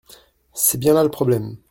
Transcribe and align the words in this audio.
C’est 0.55 0.79
bien 0.79 0.95
là 0.95 1.03
le 1.03 1.11
problème. 1.11 1.57